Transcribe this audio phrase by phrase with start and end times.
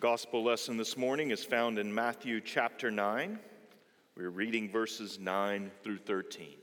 [0.00, 3.38] gospel lesson this morning is found in Matthew chapter 9.
[4.16, 6.54] We're reading verses 9 through 13.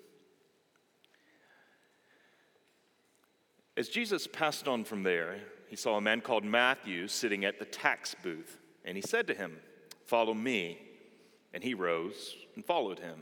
[3.78, 5.36] As Jesus passed on from there,
[5.68, 9.36] he saw a man called Matthew sitting at the tax booth, and he said to
[9.36, 9.58] him,
[10.08, 10.80] Follow me.
[11.54, 13.20] And he rose and followed him.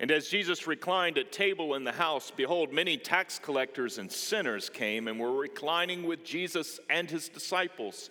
[0.00, 4.68] And as Jesus reclined at table in the house, behold, many tax collectors and sinners
[4.68, 8.10] came and were reclining with Jesus and his disciples.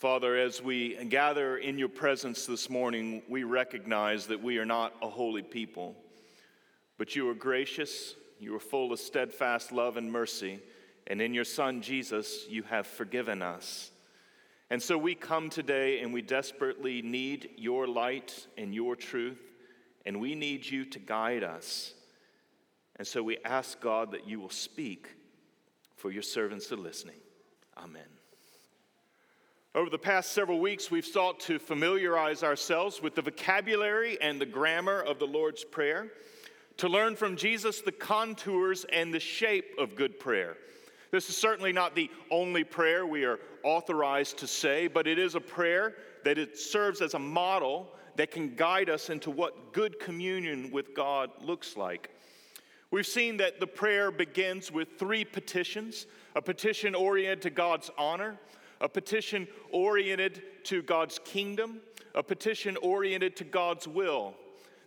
[0.00, 4.94] Father, as we gather in your presence this morning, we recognize that we are not
[5.02, 5.94] a holy people,
[6.96, 10.58] but you are gracious, you are full of steadfast love and mercy,
[11.06, 13.90] and in your Son Jesus, you have forgiven us.
[14.70, 19.42] And so we come today and we desperately need your light and your truth,
[20.06, 21.92] and we need you to guide us.
[22.96, 25.08] And so we ask God that you will speak,
[25.96, 27.20] for your servants are listening.
[27.76, 28.19] Amen.
[29.72, 34.46] Over the past several weeks, we've sought to familiarize ourselves with the vocabulary and the
[34.46, 36.08] grammar of the Lord's Prayer,
[36.78, 40.56] to learn from Jesus the contours and the shape of good prayer.
[41.12, 45.36] This is certainly not the only prayer we are authorized to say, but it is
[45.36, 50.00] a prayer that it serves as a model that can guide us into what good
[50.00, 52.10] communion with God looks like.
[52.90, 58.36] We've seen that the prayer begins with three petitions a petition oriented to God's honor,
[58.80, 61.80] a petition oriented to God's kingdom,
[62.14, 64.34] a petition oriented to God's will,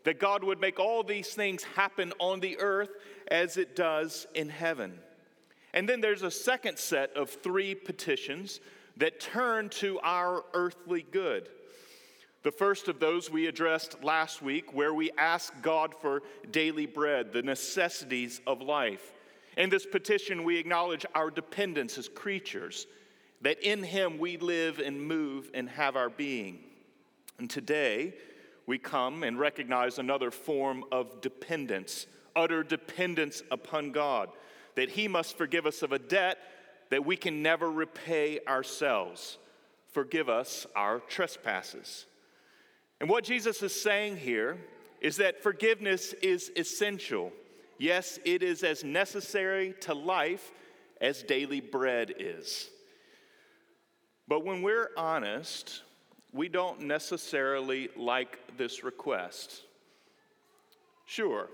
[0.03, 2.89] that God would make all these things happen on the earth
[3.29, 4.99] as it does in heaven.
[5.73, 8.59] And then there's a second set of three petitions
[8.97, 11.49] that turn to our earthly good.
[12.43, 17.31] The first of those we addressed last week, where we ask God for daily bread,
[17.31, 19.13] the necessities of life.
[19.55, 22.85] In this petition, we acknowledge our dependence as creatures
[23.43, 26.59] that in Him we live and move and have our being.
[27.37, 28.13] And today,
[28.65, 34.29] we come and recognize another form of dependence, utter dependence upon God,
[34.75, 36.37] that He must forgive us of a debt
[36.89, 39.37] that we can never repay ourselves.
[39.91, 42.05] Forgive us our trespasses.
[42.99, 44.57] And what Jesus is saying here
[45.01, 47.33] is that forgiveness is essential.
[47.77, 50.51] Yes, it is as necessary to life
[51.01, 52.69] as daily bread is.
[54.33, 55.83] But when we're honest,
[56.31, 59.61] we don't necessarily like this request.
[61.05, 61.49] Sure,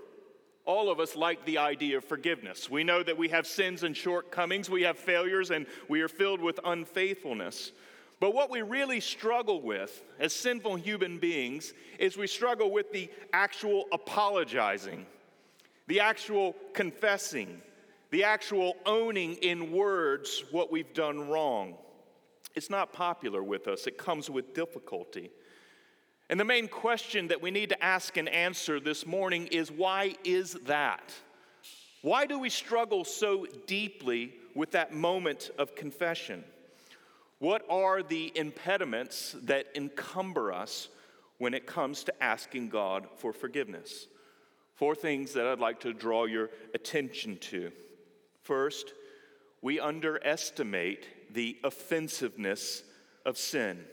[0.64, 2.70] all of us like the idea of forgiveness.
[2.70, 6.40] We know that we have sins and shortcomings, we have failures, and we are filled
[6.40, 7.72] with unfaithfulness.
[8.18, 13.10] But what we really struggle with as sinful human beings is we struggle with the
[13.34, 15.04] actual apologizing,
[15.86, 17.60] the actual confessing,
[18.10, 21.74] the actual owning in words what we've done wrong.
[22.54, 25.30] It's not popular with us, it comes with difficulty.
[26.28, 30.14] And the main question that we need to ask and answer this morning is why
[30.24, 31.12] is that?
[32.02, 36.44] Why do we struggle so deeply with that moment of confession?
[37.40, 40.88] What are the impediments that encumber us
[41.38, 44.06] when it comes to asking God for forgiveness?
[44.76, 47.72] Four things that I'd like to draw your attention to.
[48.42, 48.94] First,
[49.62, 52.82] we underestimate the offensiveness
[53.24, 53.84] of sin.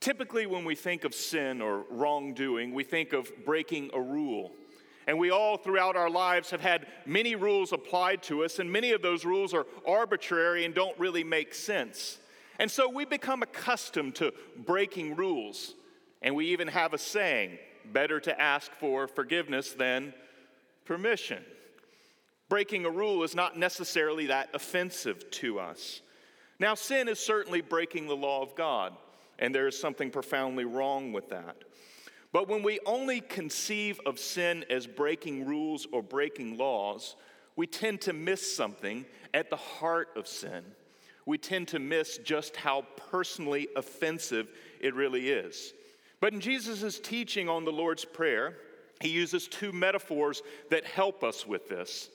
[0.00, 4.52] Typically, when we think of sin or wrongdoing, we think of breaking a rule.
[5.06, 8.92] And we all throughout our lives have had many rules applied to us, and many
[8.92, 12.18] of those rules are arbitrary and don't really make sense.
[12.58, 15.74] And so we become accustomed to breaking rules.
[16.20, 17.58] And we even have a saying
[17.92, 20.12] better to ask for forgiveness than
[20.84, 21.42] permission.
[22.48, 26.00] Breaking a rule is not necessarily that offensive to us.
[26.60, 28.92] Now, sin is certainly breaking the law of God,
[29.38, 31.56] and there is something profoundly wrong with that.
[32.32, 37.16] But when we only conceive of sin as breaking rules or breaking laws,
[37.56, 40.64] we tend to miss something at the heart of sin.
[41.26, 44.48] We tend to miss just how personally offensive
[44.80, 45.74] it really is.
[46.20, 48.56] But in Jesus' teaching on the Lord's Prayer,
[49.00, 52.10] he uses two metaphors that help us with this.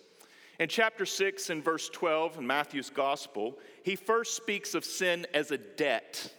[0.59, 5.51] In chapter 6 and verse 12 in Matthew's gospel, he first speaks of sin as
[5.51, 6.31] a debt.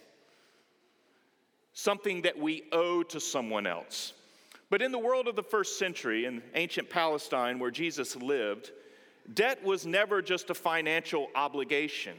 [1.77, 4.13] something that we owe to someone else.
[4.69, 8.71] But in the world of the first century, in ancient Palestine where Jesus lived,
[9.33, 12.15] debt was never just a financial obligation.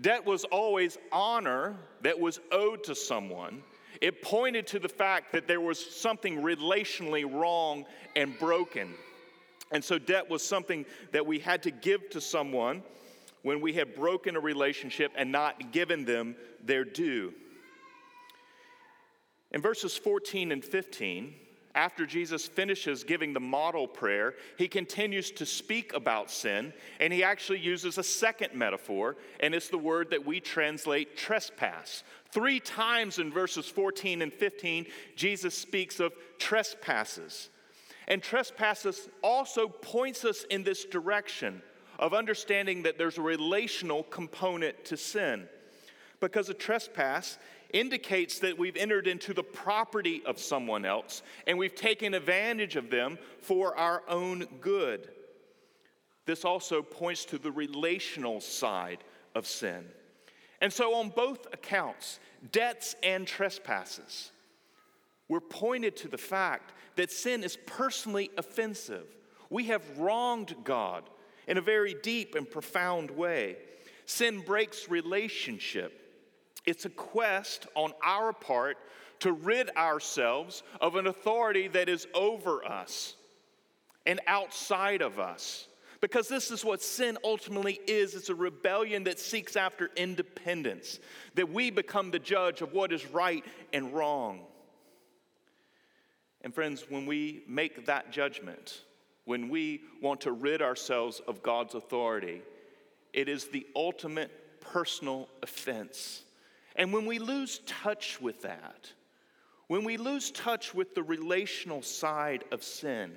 [0.00, 3.64] Debt was always honor that was owed to someone.
[4.00, 8.94] It pointed to the fact that there was something relationally wrong and broken.
[9.70, 12.82] And so, debt was something that we had to give to someone
[13.42, 17.32] when we had broken a relationship and not given them their due.
[19.52, 21.34] In verses 14 and 15,
[21.74, 27.22] after Jesus finishes giving the model prayer, he continues to speak about sin, and he
[27.22, 32.02] actually uses a second metaphor, and it's the word that we translate trespass.
[32.32, 37.48] Three times in verses 14 and 15, Jesus speaks of trespasses.
[38.08, 41.62] And trespasses also points us in this direction
[41.98, 45.46] of understanding that there's a relational component to sin.
[46.18, 47.38] Because a trespass
[47.72, 52.90] indicates that we've entered into the property of someone else and we've taken advantage of
[52.90, 55.10] them for our own good.
[56.24, 59.04] This also points to the relational side
[59.34, 59.84] of sin.
[60.60, 62.20] And so, on both accounts,
[62.52, 64.32] debts and trespasses,
[65.28, 69.06] we're pointed to the fact that sin is personally offensive.
[69.50, 71.04] We have wronged God
[71.46, 73.56] in a very deep and profound way.
[74.06, 75.92] Sin breaks relationship.
[76.64, 78.78] It's a quest on our part
[79.20, 83.14] to rid ourselves of an authority that is over us
[84.06, 85.68] and outside of us.
[86.00, 91.00] Because this is what sin ultimately is it's a rebellion that seeks after independence,
[91.34, 94.40] that we become the judge of what is right and wrong.
[96.42, 98.82] And friends, when we make that judgment,
[99.24, 102.42] when we want to rid ourselves of God's authority,
[103.12, 106.22] it is the ultimate personal offense
[106.78, 108.92] and when we lose touch with that,
[109.66, 113.12] when we lose touch with the relational side of sin,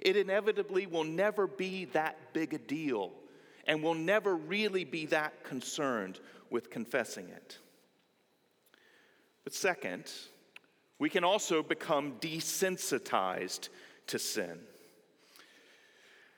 [0.00, 3.12] it inevitably will never be that big a deal
[3.66, 7.58] and will never really be that concerned with confessing it.
[9.42, 10.10] But second,
[11.02, 13.70] we can also become desensitized
[14.06, 14.56] to sin.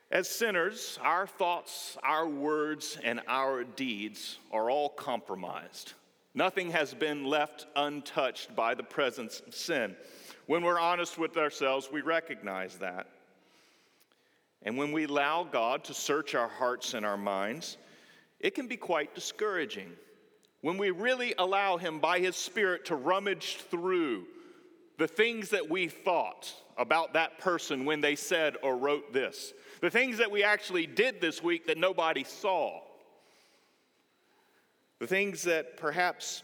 [0.09, 5.93] As sinners, our thoughts, our words, and our deeds are all compromised.
[6.33, 9.95] Nothing has been left untouched by the presence of sin.
[10.47, 13.05] When we're honest with ourselves, we recognize that.
[14.63, 17.77] And when we allow God to search our hearts and our minds,
[18.39, 19.91] it can be quite discouraging.
[20.61, 24.25] When we really allow Him by His Spirit to rummage through
[24.97, 29.89] the things that we thought about that person when they said or wrote this, the
[29.89, 32.81] things that we actually did this week that nobody saw,
[34.99, 36.43] the things that perhaps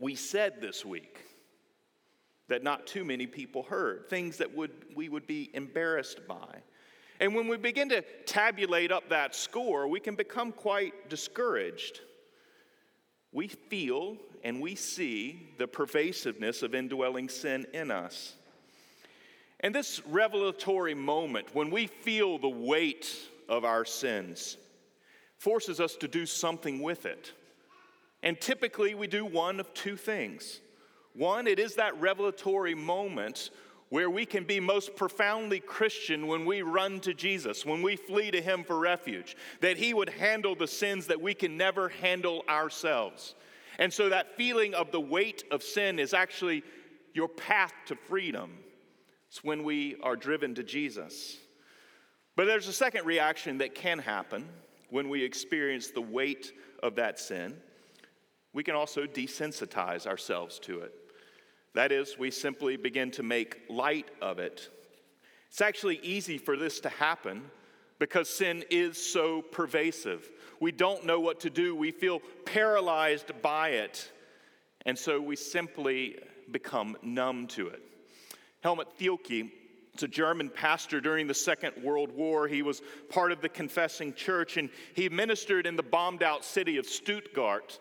[0.00, 1.24] we said this week
[2.48, 6.62] that not too many people heard, things that would, we would be embarrassed by.
[7.20, 12.00] And when we begin to tabulate up that score, we can become quite discouraged.
[13.32, 18.34] We feel and we see the pervasiveness of indwelling sin in us.
[19.60, 23.14] And this revelatory moment, when we feel the weight
[23.48, 24.56] of our sins,
[25.36, 27.32] forces us to do something with it.
[28.22, 30.60] And typically we do one of two things.
[31.14, 33.50] One, it is that revelatory moment
[33.88, 38.30] where we can be most profoundly Christian when we run to Jesus, when we flee
[38.30, 42.44] to Him for refuge, that He would handle the sins that we can never handle
[42.48, 43.34] ourselves.
[43.78, 46.62] And so that feeling of the weight of sin is actually
[47.14, 48.58] your path to freedom.
[49.28, 51.36] It's when we are driven to Jesus.
[52.36, 54.48] But there's a second reaction that can happen
[54.90, 57.56] when we experience the weight of that sin
[58.52, 60.92] we can also desensitize ourselves to it.
[61.74, 64.68] That is, we simply begin to make light of it.
[65.48, 67.50] It's actually easy for this to happen
[67.98, 70.28] because sin is so pervasive.
[70.60, 74.10] We don't know what to do, we feel paralyzed by it,
[74.86, 76.18] and so we simply
[76.50, 77.82] become numb to it.
[78.60, 79.50] Helmut Thielicke
[79.98, 82.46] it's a German pastor during the Second World War.
[82.46, 86.76] He was part of the Confessing Church and he ministered in the bombed out city
[86.76, 87.80] of Stuttgart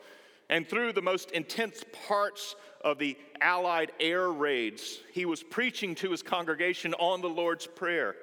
[0.49, 6.09] and through the most intense parts of the Allied air raids, he was preaching to
[6.09, 8.15] his congregation on the Lord's Prayer.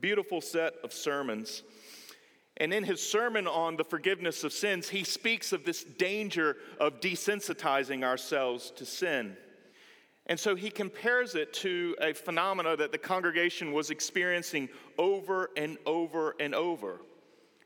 [0.00, 1.62] Beautiful set of sermons.
[2.56, 7.00] And in his sermon on the forgiveness of sins, he speaks of this danger of
[7.00, 9.36] desensitizing ourselves to sin.
[10.26, 15.76] And so he compares it to a phenomena that the congregation was experiencing over and
[15.84, 17.00] over and over.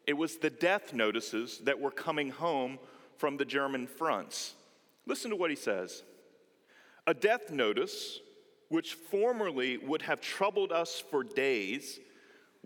[0.07, 2.79] It was the death notices that were coming home
[3.19, 4.55] from the German fronts.
[5.07, 6.03] Listen to what he says.
[7.07, 8.21] A death notice,
[8.69, 12.01] which formerly would have troubled us for days,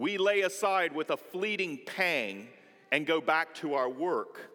[0.03, 2.49] we lay aside with a fleeting pang
[2.91, 4.51] and go back to our work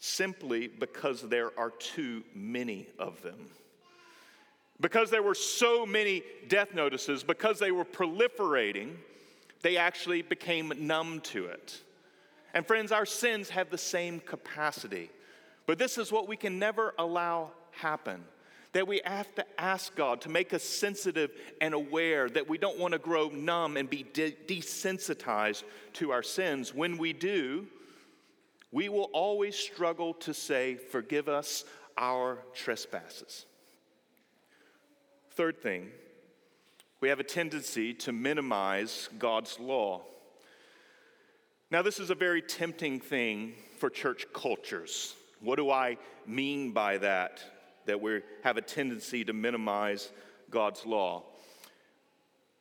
[0.00, 3.50] simply because there are too many of them.
[4.80, 8.96] Because there were so many death notices, because they were proliferating,
[9.62, 11.80] they actually became numb to it.
[12.52, 15.08] And friends, our sins have the same capacity.
[15.66, 18.24] But this is what we can never allow happen.
[18.72, 22.78] That we have to ask God to make us sensitive and aware that we don't
[22.78, 26.72] want to grow numb and be de- desensitized to our sins.
[26.72, 27.66] When we do,
[28.70, 31.64] we will always struggle to say, Forgive us
[31.96, 33.44] our trespasses.
[35.32, 35.88] Third thing,
[37.00, 40.02] we have a tendency to minimize God's law.
[41.70, 45.14] Now, this is a very tempting thing for church cultures.
[45.40, 47.42] What do I mean by that?
[47.86, 50.10] That we have a tendency to minimize
[50.50, 51.24] God's law.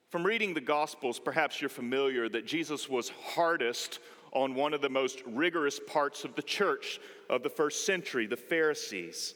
[0.10, 4.00] From reading the Gospels, perhaps you're familiar that Jesus was hardest
[4.32, 7.00] on one of the most rigorous parts of the church
[7.30, 9.36] of the first century, the Pharisees.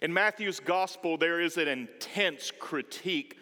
[0.00, 3.36] In Matthew's Gospel, there is an intense critique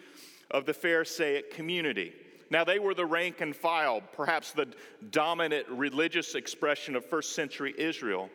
[0.51, 2.13] of the Pharisaic community.
[2.51, 4.67] Now, they were the rank and file, perhaps the
[5.09, 8.29] dominant religious expression of first century Israel.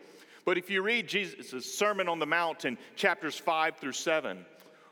[0.47, 4.47] But if you read Jesus' Sermon on the Mount in chapters 5 through 7,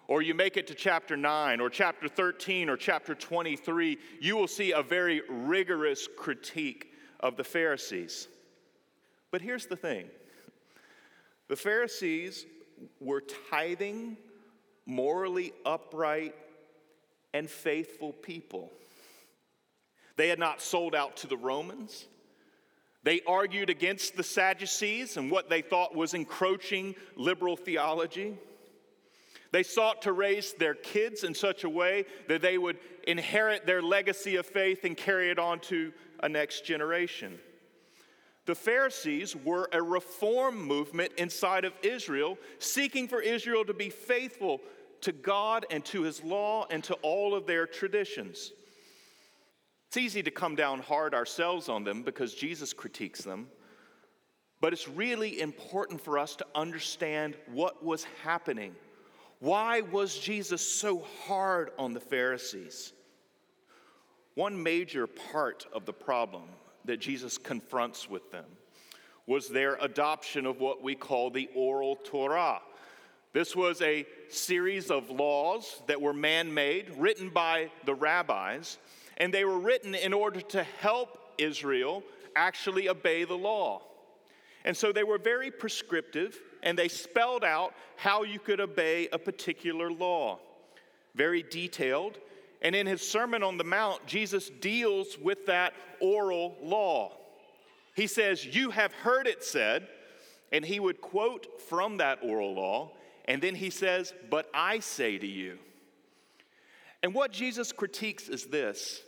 [0.08, 4.48] or you make it to chapter 9, or chapter 13, or chapter 23, you will
[4.48, 8.26] see a very rigorous critique of the Pharisees.
[9.30, 10.10] But here's the thing
[11.46, 12.46] the Pharisees
[12.98, 14.16] were tithing,
[14.86, 16.34] morally upright,
[17.32, 18.72] and faithful people.
[20.16, 22.06] They had not sold out to the Romans.
[23.04, 28.36] They argued against the Sadducees and what they thought was encroaching liberal theology.
[29.52, 33.82] They sought to raise their kids in such a way that they would inherit their
[33.82, 37.38] legacy of faith and carry it on to a next generation.
[38.46, 44.60] The Pharisees were a reform movement inside of Israel, seeking for Israel to be faithful
[45.02, 48.52] to God and to his law and to all of their traditions.
[49.94, 53.46] It's easy to come down hard ourselves on them because Jesus critiques them.
[54.60, 58.74] But it's really important for us to understand what was happening.
[59.38, 62.92] Why was Jesus so hard on the Pharisees?
[64.34, 66.48] One major part of the problem
[66.86, 68.46] that Jesus confronts with them
[69.28, 72.62] was their adoption of what we call the oral Torah.
[73.32, 78.78] This was a series of laws that were man made, written by the rabbis,
[79.16, 82.02] and they were written in order to help Israel
[82.36, 83.82] actually obey the law.
[84.64, 89.18] And so they were very prescriptive and they spelled out how you could obey a
[89.18, 90.38] particular law.
[91.14, 92.18] Very detailed.
[92.62, 97.12] And in his Sermon on the Mount, Jesus deals with that oral law.
[97.94, 99.86] He says, You have heard it said,
[100.50, 102.92] and he would quote from that oral law,
[103.26, 105.58] and then he says, But I say to you.
[107.02, 109.02] And what Jesus critiques is this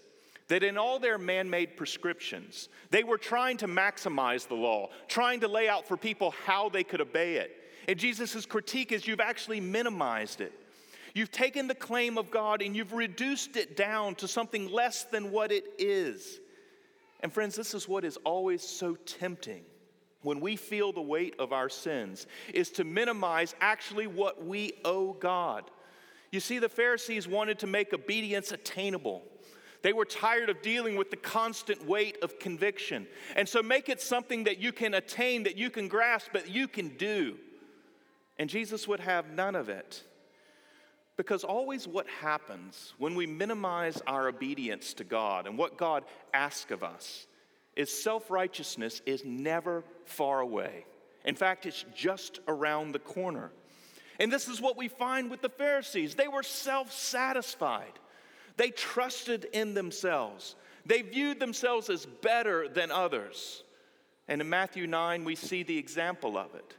[0.48, 5.40] that in all their man made prescriptions, they were trying to maximize the law, trying
[5.40, 7.50] to lay out for people how they could obey it.
[7.88, 10.52] And Jesus' critique is you've actually minimized it.
[11.14, 15.30] You've taken the claim of God and you've reduced it down to something less than
[15.30, 16.40] what it is.
[17.20, 19.64] And friends, this is what is always so tempting
[20.22, 25.12] when we feel the weight of our sins is to minimize actually what we owe
[25.14, 25.70] God.
[26.32, 29.22] You see, the Pharisees wanted to make obedience attainable.
[29.82, 33.06] They were tired of dealing with the constant weight of conviction.
[33.34, 36.68] And so make it something that you can attain, that you can grasp, that you
[36.68, 37.36] can do.
[38.38, 40.02] And Jesus would have none of it.
[41.16, 46.04] Because always what happens when we minimize our obedience to God and what God
[46.34, 47.26] asks of us
[47.74, 50.84] is self righteousness is never far away.
[51.24, 53.50] In fact, it's just around the corner.
[54.18, 56.14] And this is what we find with the Pharisees.
[56.14, 57.92] They were self satisfied,
[58.56, 63.64] they trusted in themselves, they viewed themselves as better than others.
[64.28, 66.74] And in Matthew 9, we see the example of it.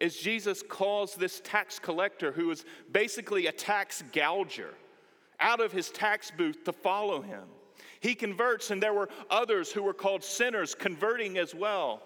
[0.00, 4.74] As Jesus calls this tax collector, who is basically a tax gouger,
[5.40, 7.44] out of his tax booth to follow him.
[8.00, 12.02] He converts, and there were others who were called sinners converting as well.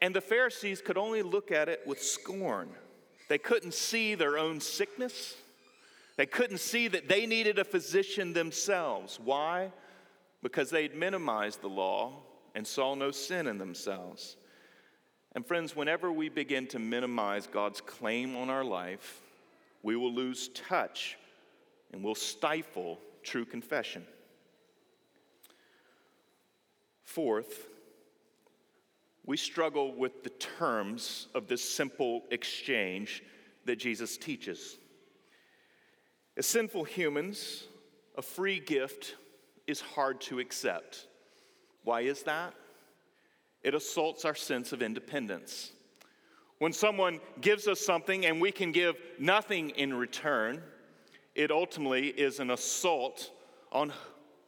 [0.00, 2.68] And the Pharisees could only look at it with scorn.
[3.28, 5.36] They couldn't see their own sickness.
[6.16, 9.18] They couldn't see that they needed a physician themselves.
[9.22, 9.72] Why?
[10.42, 12.12] Because they'd minimized the law
[12.54, 14.36] and saw no sin in themselves.
[15.34, 19.22] And friends, whenever we begin to minimize God's claim on our life,
[19.82, 21.16] we will lose touch
[21.92, 24.04] and will stifle true confession.
[27.04, 27.68] Fourth,
[29.24, 33.22] we struggle with the terms of this simple exchange
[33.64, 34.78] that Jesus teaches.
[36.36, 37.64] As sinful humans,
[38.16, 39.16] a free gift
[39.66, 41.06] is hard to accept.
[41.84, 42.54] Why is that?
[43.62, 45.72] It assaults our sense of independence.
[46.58, 50.62] When someone gives us something and we can give nothing in return,
[51.34, 53.30] it ultimately is an assault
[53.70, 53.92] on,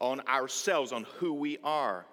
[0.01, 2.07] on ourselves, on who we are.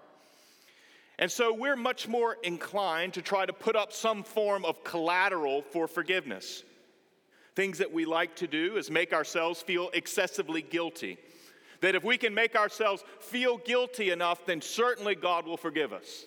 [1.20, 5.62] And so we're much more inclined to try to put up some form of collateral
[5.62, 6.64] for forgiveness.
[7.56, 11.18] Things that we like to do is make ourselves feel excessively guilty.
[11.82, 16.26] That if we can make ourselves feel guilty enough, then certainly God will forgive us.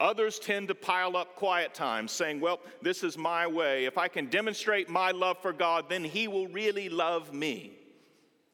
[0.00, 3.84] Others tend to pile up quiet times, saying, Well, this is my way.
[3.84, 7.72] If I can demonstrate my love for God, then He will really love me.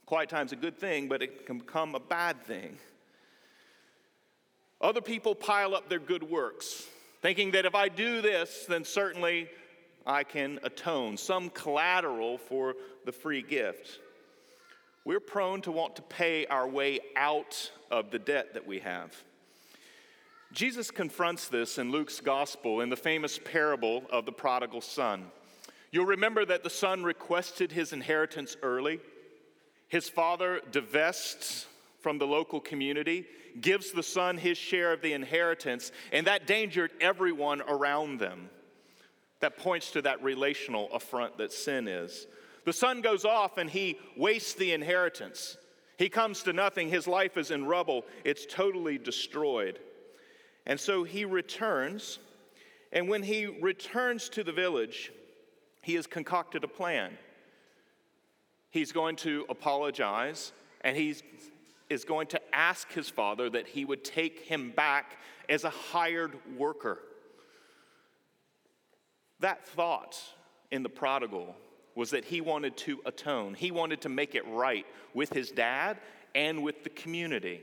[0.06, 2.78] Quiet time's a good thing, but it can become a bad thing.
[4.80, 6.84] Other people pile up their good works,
[7.22, 9.48] thinking that if I do this, then certainly
[10.06, 14.00] I can atone, some collateral for the free gift.
[15.04, 19.14] We're prone to want to pay our way out of the debt that we have.
[20.52, 25.26] Jesus confronts this in Luke's gospel in the famous parable of the prodigal son.
[25.90, 29.00] You'll remember that the son requested his inheritance early.
[29.88, 31.66] His father divests
[32.00, 33.26] from the local community,
[33.60, 38.50] gives the son his share of the inheritance, and that endangered everyone around them.
[39.40, 42.26] That points to that relational affront that sin is.
[42.64, 45.56] The son goes off and he wastes the inheritance.
[45.98, 46.88] He comes to nothing.
[46.88, 49.78] His life is in rubble, it's totally destroyed.
[50.66, 52.18] And so he returns,
[52.92, 55.12] and when he returns to the village,
[55.82, 57.16] he has concocted a plan.
[58.70, 61.14] He's going to apologize, and he
[61.88, 65.18] is going to ask his father that he would take him back
[65.48, 66.98] as a hired worker.
[69.40, 70.20] That thought
[70.70, 71.54] in the prodigal
[71.94, 75.98] was that he wanted to atone, he wanted to make it right with his dad
[76.34, 77.60] and with the community.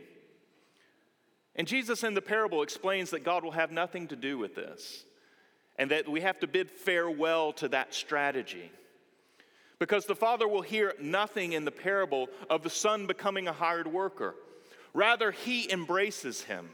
[1.55, 5.03] And Jesus in the parable explains that God will have nothing to do with this
[5.77, 8.71] and that we have to bid farewell to that strategy.
[9.79, 13.87] Because the father will hear nothing in the parable of the son becoming a hired
[13.87, 14.35] worker.
[14.93, 16.69] Rather, he embraces him.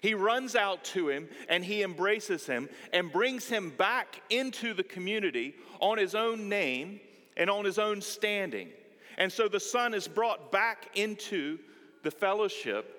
[0.00, 4.82] He runs out to him and he embraces him and brings him back into the
[4.82, 7.00] community on his own name
[7.36, 8.70] and on his own standing.
[9.18, 11.58] And so the son is brought back into
[12.02, 12.96] the fellowship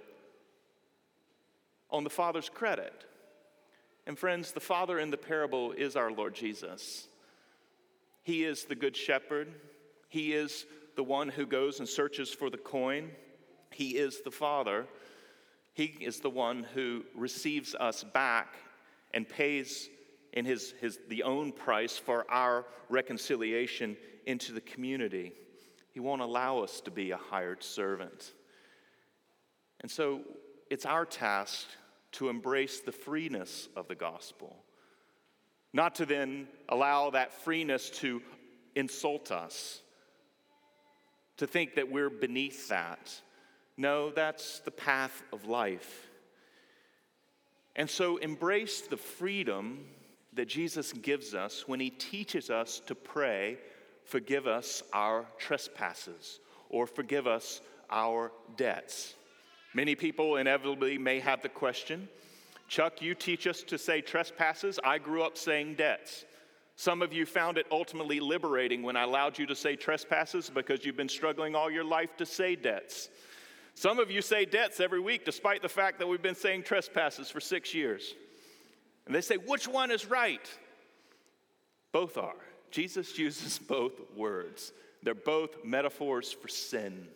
[1.89, 3.05] on the father's credit.
[4.05, 7.07] And friends, the father in the parable is our Lord Jesus.
[8.23, 9.47] He is the good shepherd.
[10.09, 13.11] He is the one who goes and searches for the coin.
[13.71, 14.85] He is the Father.
[15.73, 18.55] He is the one who receives us back
[19.13, 19.89] and pays
[20.33, 25.33] in his, his the own price for our reconciliation into the community.
[25.93, 28.33] He won't allow us to be a hired servant.
[29.81, 30.21] And so
[30.69, 31.67] it's our task
[32.13, 34.63] to embrace the freeness of the gospel
[35.73, 38.21] not to then allow that freeness to
[38.75, 39.81] insult us,
[41.37, 43.21] to think that we're beneath that.
[43.77, 46.09] No, that's the path of life.
[47.75, 49.85] And so embrace the freedom
[50.33, 53.57] that Jesus gives us when he teaches us to pray,
[54.05, 59.15] forgive us our trespasses or forgive us our debts.
[59.73, 62.07] Many people inevitably may have the question
[62.67, 64.79] Chuck, you teach us to say trespasses.
[64.81, 66.23] I grew up saying debts.
[66.77, 70.85] Some of you found it ultimately liberating when I allowed you to say trespasses because
[70.85, 73.09] you've been struggling all your life to say debts.
[73.73, 77.29] Some of you say debts every week despite the fact that we've been saying trespasses
[77.29, 78.13] for six years.
[79.05, 80.47] And they say, which one is right?
[81.91, 82.35] Both are.
[82.69, 87.07] Jesus uses both words, they're both metaphors for sin.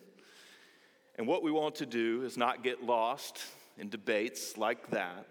[1.18, 3.42] And what we want to do is not get lost
[3.78, 5.26] in debates like that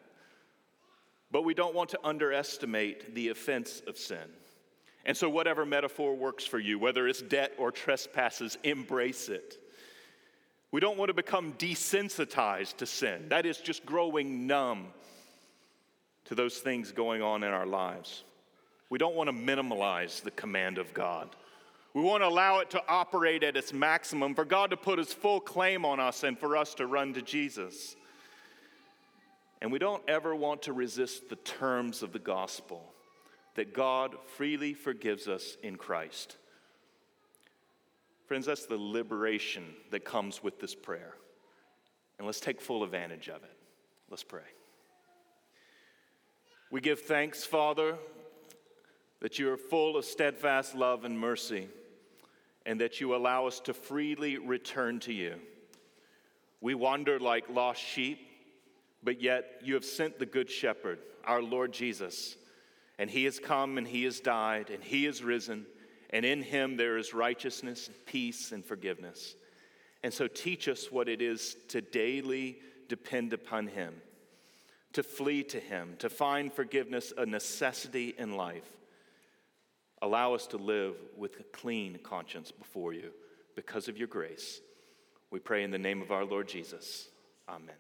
[1.35, 4.23] but we don't want to underestimate the offense of sin.
[5.05, 9.59] And so, whatever metaphor works for you, whether it's debt or trespasses, embrace it.
[10.75, 13.29] We don't want to become desensitized to sin.
[13.29, 14.87] That is just growing numb
[16.25, 18.25] to those things going on in our lives.
[18.89, 21.29] We don't want to minimalize the command of God.
[21.93, 25.13] We want to allow it to operate at its maximum, for God to put his
[25.13, 27.95] full claim on us and for us to run to Jesus.
[29.61, 32.91] And we don't ever want to resist the terms of the gospel.
[33.55, 36.37] that God freely forgives us in Christ.
[38.27, 41.13] Friends, that's the liberation that comes with this prayer.
[42.17, 43.53] And let's take full advantage of it.
[44.09, 44.41] Let's pray.
[46.71, 47.97] We give thanks, Father,
[49.21, 51.67] that you are full of steadfast love and mercy,
[52.65, 55.35] and that you allow us to freely return to you.
[56.61, 58.19] We wander like lost sheep,
[59.03, 62.35] but yet you have sent the Good Shepherd, our Lord Jesus,
[62.97, 65.67] and he has come and he has died and he has risen,
[66.15, 69.35] and in him there is righteousness, peace, and forgiveness.
[70.01, 73.93] And so teach us what it is to daily depend upon him,
[74.93, 78.77] to flee to him, to find forgiveness a necessity in life.
[80.01, 83.11] Allow us to live with a clean conscience before you
[83.53, 84.61] because of your grace.
[85.31, 87.09] We pray in the name of our Lord Jesus.
[87.49, 87.75] Amen.